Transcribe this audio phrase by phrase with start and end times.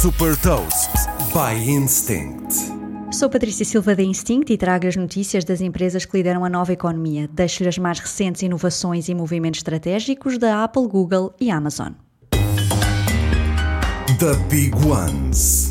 [0.00, 0.90] Super Toast
[1.32, 2.54] by Instinct.
[3.10, 6.72] Sou Patrícia Silva da Instinct e trago as notícias das empresas que lideram a nova
[6.72, 7.28] economia.
[7.32, 11.94] Deixo-lhe as mais recentes inovações e movimentos estratégicos da Apple, Google e Amazon.
[14.20, 15.70] The Big Ones.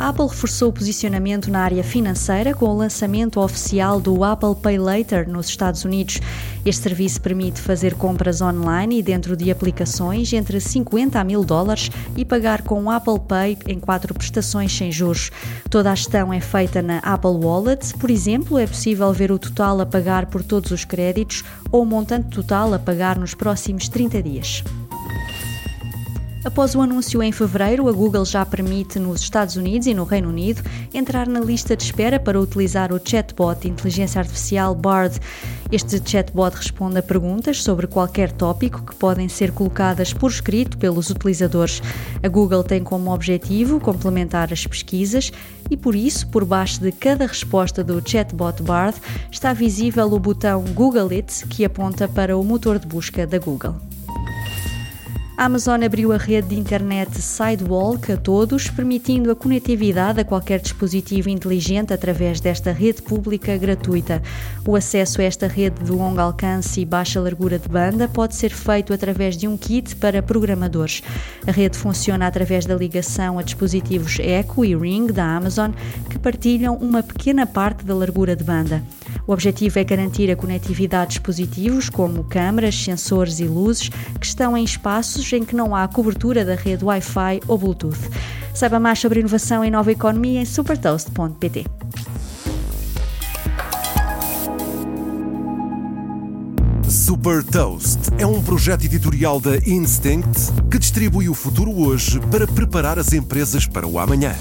[0.00, 4.78] A Apple reforçou o posicionamento na área financeira com o lançamento oficial do Apple Pay
[4.78, 6.20] Later nos Estados Unidos.
[6.64, 11.90] Este serviço permite fazer compras online e dentro de aplicações entre 50 a 1000 dólares
[12.16, 15.30] e pagar com Apple Pay em quatro prestações sem juros.
[15.70, 17.94] Toda a gestão é feita na Apple Wallet.
[17.98, 21.86] Por exemplo, é possível ver o total a pagar por todos os créditos ou o
[21.86, 24.62] montante total a pagar nos próximos 30 dias.
[26.42, 30.30] Após o anúncio em fevereiro, a Google já permite nos Estados Unidos e no Reino
[30.30, 35.20] Unido entrar na lista de espera para utilizar o chatbot de inteligência artificial Bard.
[35.70, 41.10] Este chatbot responde a perguntas sobre qualquer tópico que podem ser colocadas por escrito pelos
[41.10, 41.82] utilizadores.
[42.22, 45.30] A Google tem como objetivo complementar as pesquisas
[45.68, 48.98] e, por isso, por baixo de cada resposta do chatbot Bard
[49.30, 53.76] está visível o botão Google It, que aponta para o motor de busca da Google.
[55.40, 60.60] A Amazon abriu a rede de internet Sidewalk a todos, permitindo a conectividade a qualquer
[60.60, 64.20] dispositivo inteligente através desta rede pública gratuita.
[64.68, 68.50] O acesso a esta rede de longo alcance e baixa largura de banda pode ser
[68.50, 71.02] feito através de um kit para programadores.
[71.46, 75.70] A rede funciona através da ligação a dispositivos Echo e Ring da Amazon,
[76.10, 78.82] que partilham uma pequena parte da largura de banda.
[79.30, 84.56] O objetivo é garantir a conectividade de dispositivos como câmaras, sensores e luzes que estão
[84.56, 88.10] em espaços em que não há cobertura da rede Wi-Fi ou Bluetooth.
[88.52, 91.64] Saiba mais sobre inovação e nova economia em supertoast.pt.
[96.88, 102.98] Super Toast é um projeto editorial da Instinct que distribui o futuro hoje para preparar
[102.98, 104.34] as empresas para o amanhã.